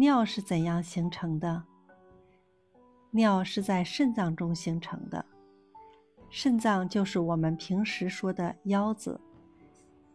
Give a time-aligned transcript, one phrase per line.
[0.00, 1.62] 尿是怎样形成的？
[3.10, 5.22] 尿是在肾脏中形成的。
[6.30, 9.20] 肾脏就是我们平时说的腰子，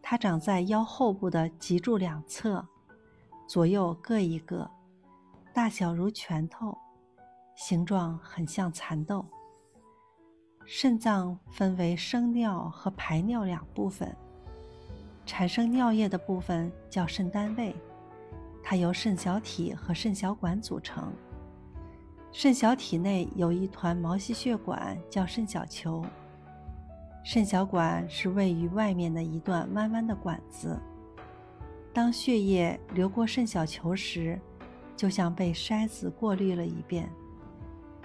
[0.02, 2.66] 它长在腰后部的脊柱两侧，
[3.46, 4.68] 左右各一个，
[5.54, 6.76] 大小如拳头，
[7.54, 9.24] 形状很像蚕豆。
[10.64, 14.12] 肾脏分为生尿和排尿两部分，
[15.24, 17.72] 产生尿液的部分叫肾单位，
[18.68, 21.12] 它由肾小体和肾小管组成。
[22.32, 26.04] 肾小体内有一团毛细血管，叫肾小球。
[27.22, 30.76] 肾小管是位于外面的一段弯弯的管子。
[31.94, 34.36] 当血液流过肾小球时，
[34.96, 37.08] 就像被筛子过滤了一遍，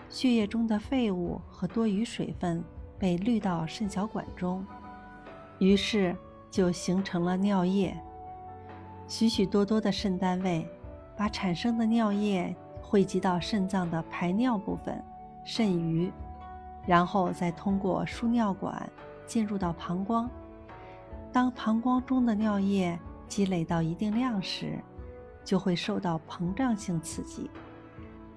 [0.09, 2.63] 血液中的废物和多余水分
[2.99, 4.63] 被滤到肾小管中，
[5.57, 6.15] 于是
[6.51, 7.99] 就形成了尿液。
[9.11, 10.65] 许许多多的肾单位
[11.17, 12.55] 把产生的尿液。
[12.81, 15.01] 汇集到肾脏的排尿部分
[15.45, 16.11] 肾盂，
[16.85, 18.89] 然后再通过输尿管
[19.25, 20.29] 进入到膀胱。
[21.31, 24.77] 当膀胱中的尿液积累到一定量时，
[25.45, 27.49] 就会受到膨胀性刺激。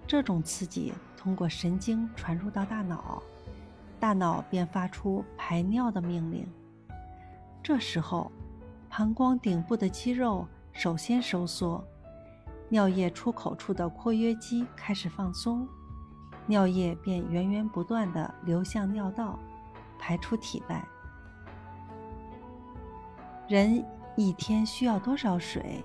[0.06, 3.20] 这种刺激通过神经传入到大脑，
[3.98, 6.46] 大脑便发出排尿的命令。
[7.60, 8.30] 这时候，
[8.88, 11.82] 膀胱顶部的肌肉首先收缩。
[12.68, 15.66] 尿液出口处的括约肌开始放松，
[16.46, 19.38] 尿液便源源不断地流向尿道，
[19.98, 20.84] 排出体外。
[23.46, 23.84] 人
[24.16, 25.84] 一天需要多少水？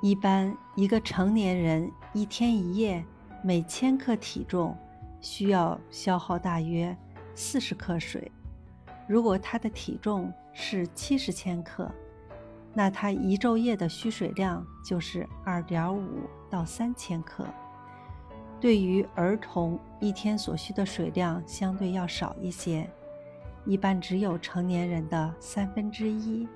[0.00, 3.04] 一般一个成年人一天一夜
[3.44, 4.76] 每千克体重
[5.20, 6.96] 需要消耗大约
[7.34, 8.32] 四十克水。
[9.06, 11.90] 如果他的体重是七十千克。
[12.74, 17.46] 那它一昼夜的需水量就是二点五到三千克。
[18.60, 22.88] 对于儿童，一天所需的水量相对要少一些，
[23.66, 26.48] 一般只有成年人的三分之一。